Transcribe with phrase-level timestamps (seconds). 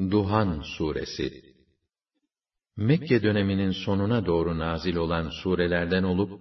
[0.00, 1.42] Duhan Suresi
[2.76, 6.40] Mekke döneminin sonuna doğru nazil olan surelerden olup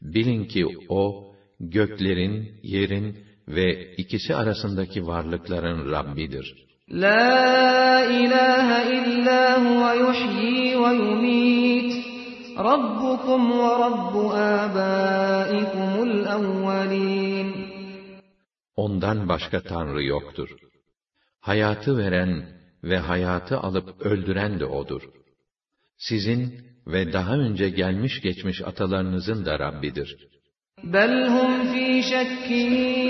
[0.03, 6.67] bilin ki O, göklerin, yerin ve ikisi arasındaki varlıkların Rabbidir.
[6.91, 11.93] La ilahe illa huve yuhyi ve yumit.
[12.59, 17.49] Rabbukum ve Rabbu âbâikumul evvelîn.
[18.77, 20.49] Ondan başka Tanrı yoktur.
[21.41, 25.02] Hayatı veren ve hayatı alıp öldüren de O'dur.
[25.98, 30.36] Sizin ve daha önce gelmiş geçmiş atalarınızın da Rabbidir.
[30.84, 32.48] بل هم في شك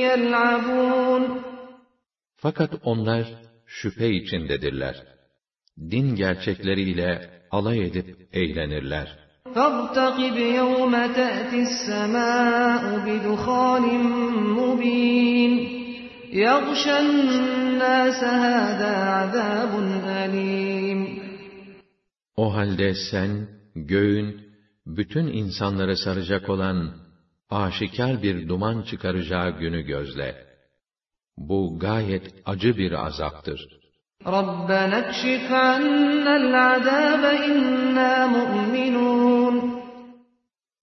[0.06, 1.23] يلعبون
[2.38, 3.25] Fakat onlar
[3.66, 4.95] şüphe içindedirler.
[5.91, 9.25] Din gerçekleriyle alay edip eğlenirler.
[9.56, 13.85] فارتقب يوم تأتي السماء بدخان
[14.57, 15.78] مبين
[16.33, 19.72] يغشى الناس هذا عذاب
[20.06, 21.25] أليم
[22.38, 24.41] O halde sen, göğün,
[24.85, 26.91] bütün insanları saracak olan,
[27.50, 30.45] aşikar bir duman çıkaracağı günü gözle.
[31.38, 33.59] Bu gayet acı bir azaptır.
[34.38, 39.56] ربنا اكشف عنا العذاب إنا مؤمنون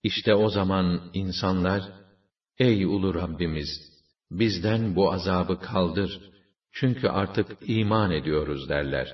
[0.03, 1.83] İşte o zaman insanlar,
[2.59, 3.69] Ey ulu Rabbimiz!
[4.31, 6.21] Bizden bu azabı kaldır.
[6.73, 9.09] Çünkü artık iman ediyoruz derler.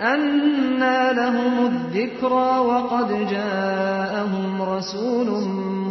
[0.00, 5.28] أنى لهم الذكرى وقد جاءهم رسول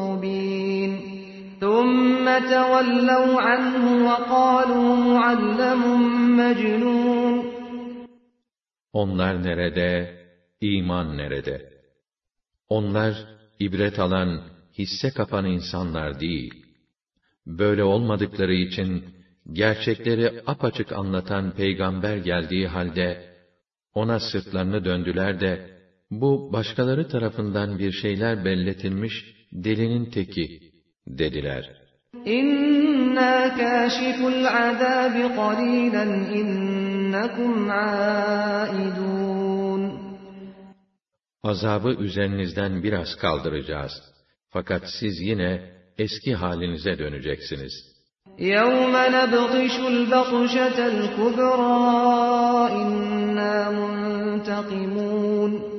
[0.02, 0.92] مبين
[1.62, 5.82] ثم تولوا عنه وقالوا معلم
[6.38, 7.56] مجنون
[8.94, 9.92] Onlar nerede,
[10.62, 11.70] iman nerede?
[12.70, 13.14] Onlar,
[13.60, 14.42] ibret alan,
[14.78, 16.59] hisse kapan insanlar değil.
[17.59, 19.05] Böyle olmadıkları için
[19.53, 23.31] gerçekleri apaçık anlatan peygamber geldiği halde
[23.95, 25.71] ona sırtlarını döndüler de
[26.11, 29.13] bu başkaları tarafından bir şeyler belletilmiş
[29.53, 30.61] delinin teki
[31.07, 31.71] dediler.
[32.25, 37.71] İnna kâşiful azâbi qalîlen innekum
[38.61, 39.21] âidûn.
[41.43, 43.93] Azabı üzerinizden biraz kaldıracağız.
[44.51, 47.96] Fakat siz yine eski halinize döneceksiniz.
[48.40, 51.76] يوم نبطش البطشة الكبرى
[52.82, 55.76] إنا منتقمون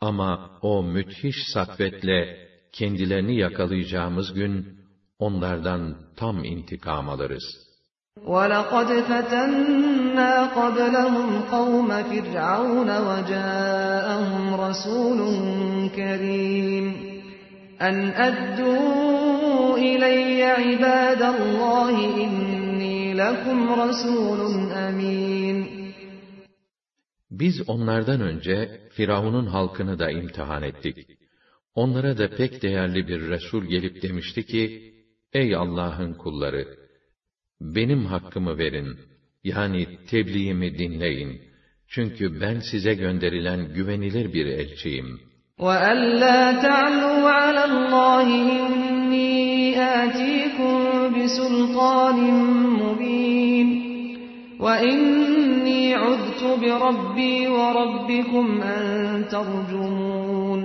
[0.00, 4.78] Ama o müthiş satvetle kendilerini yakalayacağımız gün,
[5.18, 7.44] onlardan tam intikam alırız.
[8.26, 15.18] وَلَقَدْ فَتَنَّا قَبْلَهُمْ قَوْمَ فِرْعَوْنَ وَجَاءَهُمْ رَسُولٌ
[15.96, 17.13] كَرِيمٌ
[17.88, 17.96] أَنْ
[18.28, 24.40] أَدُّوا إِلَيَّ عِبَادَ اللَّهِ إِنِّي لَكُمْ رَسُولٌ
[24.86, 25.58] أَمِينٌ
[27.30, 30.96] Biz onlardan önce Firavun'un halkını da imtihan ettik.
[31.74, 34.92] Onlara da pek değerli bir Resul gelip demişti ki,
[35.32, 36.68] Ey Allah'ın kulları!
[37.60, 38.98] Benim hakkımı verin,
[39.44, 41.42] yani tebliğimi dinleyin.
[41.88, 45.23] Çünkü ben size gönderilen güvenilir bir elçiyim.
[45.60, 48.28] وَأَلَّا تَعْلُوا عَلَى اللّٰهِ
[48.60, 50.74] إِنِّي آتِيكُمْ
[51.16, 52.18] بِسُلْطَانٍ
[52.82, 53.68] مُّبِينٍ
[54.60, 58.84] وَإِنِّي عُذْتُ بِرَبِّي وَرَبِّكُمْ أَن
[59.28, 60.60] تَرْجُمُونَ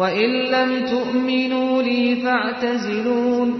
[0.00, 3.50] وَإِن لَّمْ تُؤْمِنُوا لِي فَاعْتَزِلُونِ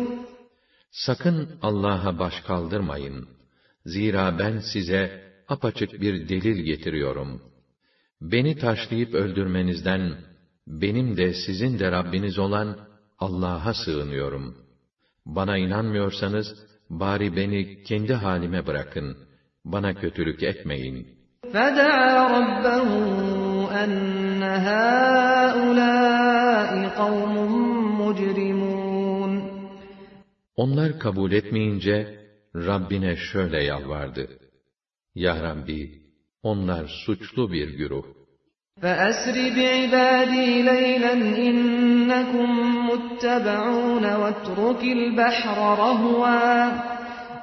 [0.93, 3.29] Sakın Allah'a baş kaldırmayın.
[3.87, 7.43] Zira ben size apaçık bir delil getiriyorum.
[8.21, 10.15] Beni taşlayıp öldürmenizden,
[10.67, 12.77] benim de sizin de Rabbiniz olan
[13.19, 14.57] Allah'a sığınıyorum.
[15.27, 16.47] Bana inanmıyorsanız,
[16.91, 19.17] bari beni kendi halime bırakın.
[19.65, 21.07] Bana kötülük etmeyin.
[21.53, 22.89] فَدَعَا رَبَّهُ
[23.83, 26.71] أَنَّ هَٰؤُلَاءِ
[27.01, 27.35] قَوْمٌ
[28.03, 29.33] مُجْرِمُونَ
[30.57, 32.19] Onlar kabul etmeyince,
[32.55, 34.29] Rabbine şöyle yalvardı.
[35.15, 36.03] Ya Rabbi,
[36.43, 38.16] onlar suçlu bir güruh.
[38.83, 41.13] فَأَسْرِ بِعِبَادِي لَيْلًا
[41.49, 42.49] إِنَّكُمْ
[42.91, 46.45] مُتَّبَعُونَ وَاتْرُكِ الْبَحْرَ رَهْوًا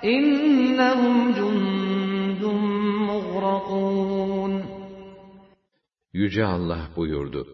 [0.04, 2.44] إِنَّهُمْ جُندٌ
[3.10, 4.64] مُغْرَقُونَ
[6.14, 7.48] Yüce Allah buyurdu.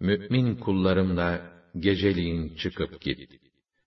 [0.00, 1.40] Mü'min kullarımla
[1.78, 3.18] geceliğin çıkıp git.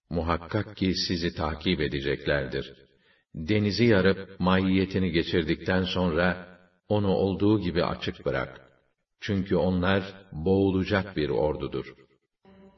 [0.09, 2.73] Muhakkak ki sizi takip edeceklerdir.
[3.35, 6.37] Denizi yarıp mahiyetini geçirdikten sonra
[6.89, 8.62] onu olduğu gibi açık bırak.
[9.23, 11.95] Çünkü onlar boğulacak bir ordudur.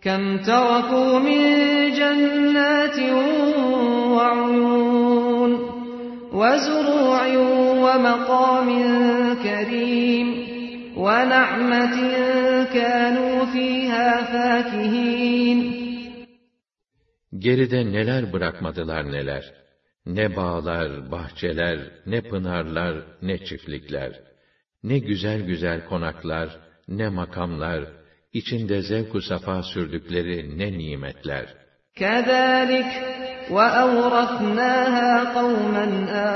[0.05, 1.41] كَمْ تَرَكُوا مِنْ
[1.99, 2.97] جَنَّاتٍ
[4.17, 5.51] وَعُيُونٍ
[6.39, 7.23] وَزُرُوعٍ
[7.85, 8.69] وَمَقَامٍ
[9.45, 10.27] كَرِيمٍ
[11.05, 11.97] وَنَعْمَةٍ
[12.75, 15.59] كَانُوا فِيهَا فَاكِهِينَ
[17.38, 19.53] Geride neler bırakmadılar neler.
[20.05, 24.21] Ne bağlar, bahçeler, ne pınarlar, ne çiftlikler.
[24.85, 26.49] Ne güzel güzel konaklar,
[26.88, 27.81] ne makamlar,
[28.33, 31.45] içinde zevk-u safa sürdükleri ne nimetler.
[31.95, 32.91] كَذَٰلِكَ
[33.55, 35.88] وَأَوْرَثْنَاهَا قَوْمًا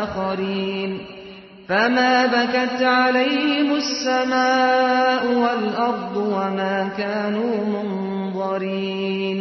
[0.04, 0.92] آخَرِينَ
[1.70, 9.40] فَمَا بَكَتْ عَلَيْهِمُ السَّمَاءُ وَالْأَرْضُ وَمَا كَانُوا مُنظَرِينَ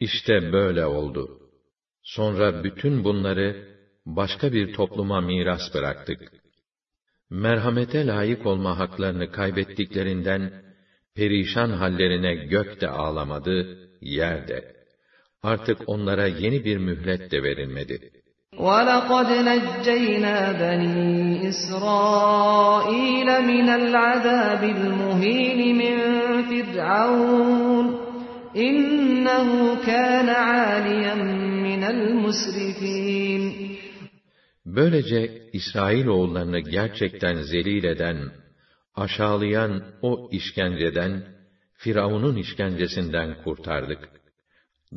[0.00, 1.40] İşte böyle oldu.
[2.02, 3.66] Sonra bütün bunları
[4.06, 6.20] başka bir topluma miras bıraktık.
[7.30, 10.52] Merhamete layık olma haklarını kaybettiklerinden
[11.14, 14.76] perişan hallerine gök de ağlamadı, yer de.
[15.42, 18.10] Artık onlara yeni bir mühlet de verilmedi.
[18.56, 25.96] وَلَقَدْ نَجَّيْنَا بَنِي إِسْرَائِيلَ مِنَ الْعَذَابِ الْمُهِينِ مِنْ
[26.50, 27.86] فِرْعَوْنَ
[28.56, 29.48] إِنَّهُ
[29.90, 31.14] كَانَ عَالِيًا
[31.66, 33.59] مِنَ الْمُسْرِفِينَ
[34.66, 38.18] Böylece İsrail oğullarını gerçekten zelil eden,
[38.94, 41.22] aşağılayan o işkenceden,
[41.74, 44.08] Firavun'un işkencesinden kurtardık.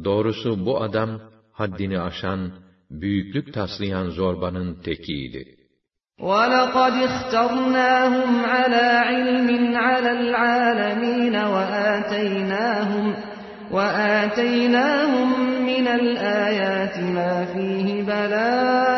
[0.03, 1.21] Doğrusu bu adam,
[1.51, 2.51] haddini aşan,
[2.91, 5.55] büyüklük taslayan zorbanın tekiydi.
[6.19, 9.49] وَلَقَدْ اخْتَرْنَاهُمْ عَلَى عِلْمٍ
[9.87, 13.05] عَلَى الْعَالَمِينَ وَآتَيْنَاهُمْ
[13.75, 15.29] وَآتَيْنَاهُمْ
[15.69, 18.92] مِنَ الْآيَاتِ مَا فِيهِ بَلَاءٌ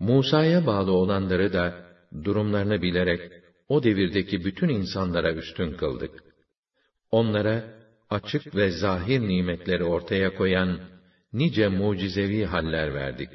[0.00, 1.74] Musa'ya bağlı olanları da,
[2.24, 3.20] durumlarını bilerek,
[3.68, 6.10] o devirdeki bütün insanlara üstün kıldık.
[7.10, 7.64] Onlara,
[8.10, 10.78] açık ve zahir nimetleri ortaya koyan,
[11.32, 13.30] nice mucizevi haller verdik.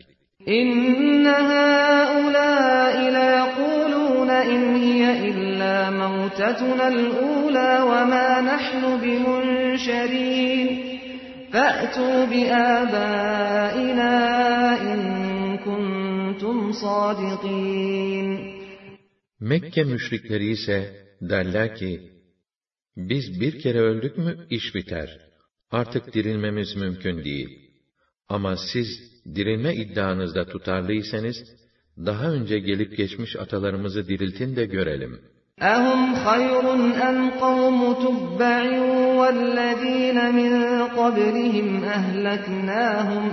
[0.47, 10.67] إِنَّ هَٰؤُلَاءِ لَيَقُولُونَ إِنْ هِيَ إِلَّا مَوْتَتُنَا الْأُولَىٰ وَمَا نَحْنُ بِمُنشَرِينَ
[11.53, 13.54] فَأْتُوا بِآبَائِنَا
[16.75, 18.27] صَادِقِينَ
[19.39, 20.77] Mekke müşrikleri ise
[21.21, 22.01] derler ki,
[22.97, 25.09] biz bir kere öldük mü iş biter.
[25.71, 27.49] Artık dirilmemiz mümkün değil.
[28.29, 28.87] Ama siz
[29.35, 31.37] dirilme iddianızda tutarlıysanız,
[31.97, 35.19] daha önce gelip geçmiş atalarımızı diriltin de görelim.
[35.61, 36.65] أَهُمْ خَيْرٌ
[37.09, 38.63] أَمْ قَوْمُ تُبَّعٍ
[39.19, 40.51] وَالَّذ۪ينَ مِنْ
[40.99, 43.25] قَبْلِهِمْ أَهْلَكْنَاهُمْ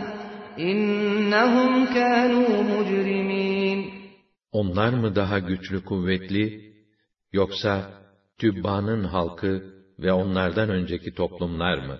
[0.59, 3.99] إِنَّهُمْ كَانُوا مُجْرِمِينَ
[4.53, 6.73] Onlar mı daha güçlü kuvvetli,
[7.33, 7.91] yoksa
[8.39, 9.63] Tübba'nın halkı
[9.99, 11.99] ve onlardan önceki toplumlar mı?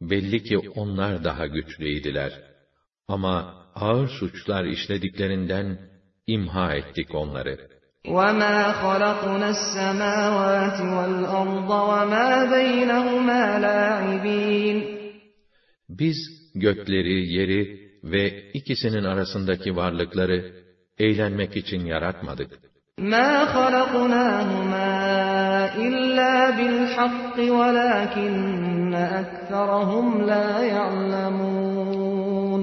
[0.00, 2.32] Belli ki onlar daha güçlüydiler.
[3.08, 5.78] Ama ağır suçlar işlediklerinden
[6.26, 7.76] imha ettik onları.
[8.06, 14.78] وَمَا خَلَقْنَا السَّمَاوَاتِ وَالْأَرْضَ وَمَا بَيْنَهُمَا لَاعِبِينَ
[15.88, 16.16] Biz
[16.54, 20.52] gökleri, yeri ve ikisinin arasındaki varlıkları
[20.98, 22.50] eğlenmek için yaratmadık.
[22.98, 24.90] مَا خَلَقْنَاهُمَا
[25.86, 32.62] إِلَّا بِالْحَقِّ وَلَكِنَّ أَكْثَرَهُمْ لَا يَعْلَمُونَ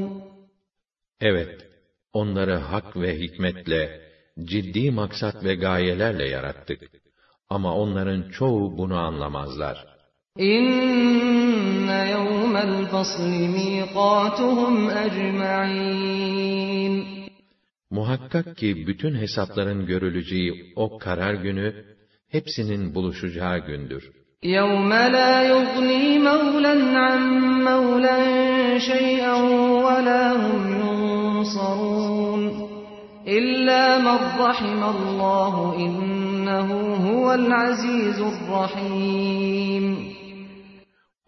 [1.22, 1.66] Evet,
[2.14, 4.02] onları hak ve hikmetle,
[4.44, 6.80] ciddi maksat ve gayelerle yarattık.
[7.50, 9.86] Ama onların çoğu bunu anlamazlar.
[10.38, 16.96] İnne yevmel fasli miqatuhum ecma'in.
[17.92, 21.86] Muhakkak ki bütün hesapların görüleceği o karar günü,
[22.30, 24.12] hepsinin buluşacağı gündür.
[24.44, 27.22] يَوْمَ لَا يُغْنِي مَوْلًا عَنْ
[27.70, 28.18] مَوْلًا
[28.90, 29.38] شَيْئًا
[29.86, 32.42] وَلَا هُمْ يُنصَرُونَ
[33.38, 35.56] إِلَّا مَنْ رَحِمَ اللّٰهُ
[35.86, 36.70] إِنَّهُ
[37.08, 39.86] هُوَ الْعَزِيزُ الرَّحِيمُ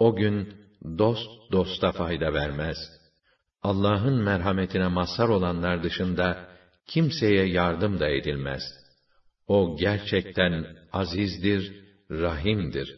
[0.00, 0.54] o gün
[0.98, 2.76] dost dosta fayda vermez.
[3.62, 6.48] Allah'ın merhametine mazhar olanlar dışında
[6.86, 8.62] kimseye yardım da edilmez.
[9.46, 11.62] O gerçekten azizdir,
[12.10, 12.96] rahimdir.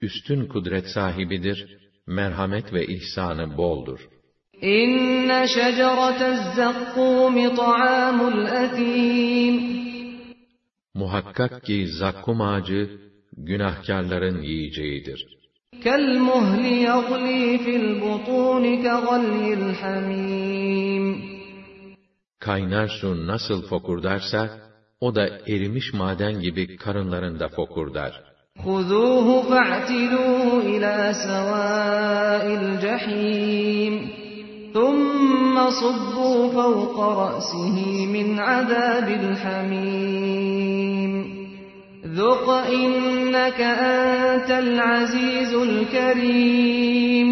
[0.00, 4.00] Üstün kudret sahibidir, merhamet ve ihsanı boldur.
[4.60, 9.80] İnne şeceretez zakkum ta'amul etim.
[10.94, 13.00] Muhakkak ki zakkum ağacı,
[13.32, 15.39] günahkarların yiyeceğidir.
[15.83, 21.35] كالمهل يغلي في البطون كغلي الحميم
[22.39, 24.49] Kaynar su nasıl fokurdarsa,
[24.99, 28.11] o da erimiş maden gibi karınlarında fokurdar.
[28.63, 30.95] خُذُوهُ فَاعْتِلُوهُ إِلَى
[31.25, 33.93] سَوَاءِ الْجَحِيمِ
[34.73, 37.75] ثُمَّ صُبُّوا فَوْقَ رَأْسِهِ
[38.15, 41.18] مِنْ عَذَابِ الْحَمِيمِ
[42.09, 47.29] ذُقْ إِنَّكَ أَنْتَ الْعَزِيزُ الْكَرِيمُ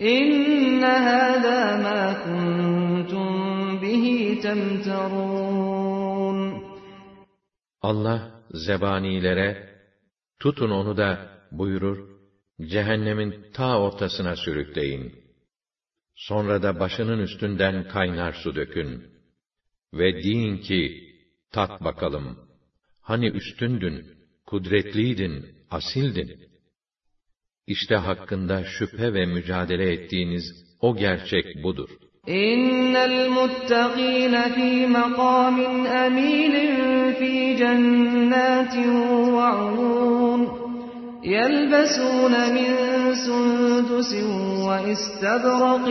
[0.00, 3.28] إِنَّ هَذَا مَا كُنْتُمْ
[3.82, 4.04] بِهِ
[4.44, 6.38] تَمْتَرُونَ
[7.82, 9.48] Allah zebanilere
[10.40, 11.98] tutun onu da buyurur
[12.60, 15.14] cehennemin ta ortasına sürükleyin.
[16.14, 19.02] Sonra da başının üstünden kaynar su dökün
[19.94, 21.08] ve deyin ki
[21.52, 22.38] tat bakalım.
[23.02, 24.06] Hani üstündün,
[24.46, 26.30] kudretliydin, asildin.
[27.66, 30.44] İşte hakkında şüphe ve mücadele ettiğiniz
[30.80, 31.88] o gerçek budur.
[32.26, 38.92] İnnel muttaqîne fî makâmin emînin fî cennetin
[39.36, 40.68] ve uyûn.
[41.36, 42.70] يَلْبَسُونَ مِنْ
[43.26, 44.12] سُنْدُسٍ
[44.66, 45.86] وَإِسْتَبْرَقٍ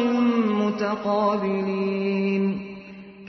[0.62, 2.44] مُتَقَابِلِينَ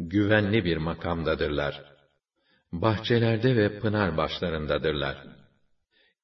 [0.00, 1.84] güvenli bir makamdadırlar.
[2.72, 5.26] Bahçelerde ve pınar başlarındadırlar.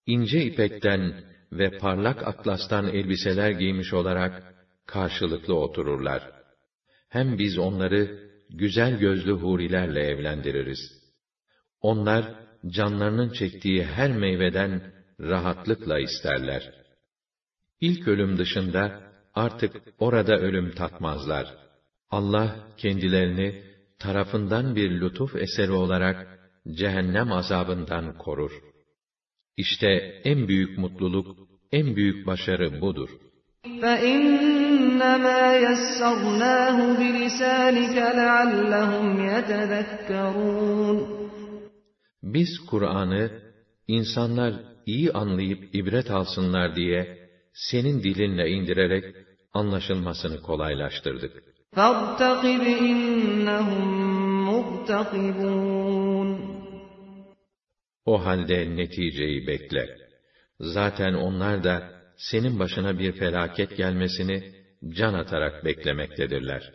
[0.06, 4.54] İnce ipekten ve parlak atlastan elbiseler giymiş olarak
[4.86, 6.30] karşılıklı otururlar.
[7.08, 10.78] Hem biz onları güzel gözlü hurilerle evlendiririz.
[11.80, 12.34] Onlar
[12.66, 16.72] canlarının çektiği her meyveden rahatlıkla isterler.
[17.80, 21.65] İlk ölüm dışında artık orada ölüm tatmazlar.
[22.09, 23.63] Allah kendilerini
[23.99, 26.39] tarafından bir lütuf eseri olarak
[26.71, 28.51] cehennem azabından korur.
[29.57, 29.87] İşte
[30.23, 31.37] en büyük mutluluk,
[31.71, 33.09] en büyük başarı budur.
[33.81, 40.97] فَإِنَّمَا يَسَّرْنَاهُ بِلِسَانِكَ لَعَلَّهُمْ يَتَذَكَّرُونَ
[42.23, 43.31] Biz Kur'an'ı
[43.87, 44.53] insanlar
[44.85, 49.15] iyi anlayıp ibret alsınlar diye senin dilinle indirerek
[49.53, 51.43] anlaşılmasını kolaylaştırdık.
[51.75, 53.83] فَارْتَقِبْ إِنَّهُمْ
[54.49, 56.29] مُرْتَقِبُونَ
[58.05, 59.87] O halde neticeyi bekle.
[60.59, 61.83] Zaten onlar da
[62.17, 64.43] senin başına bir felaket gelmesini
[64.97, 66.71] can atarak beklemektedirler.